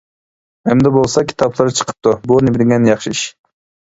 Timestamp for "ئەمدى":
0.69-0.91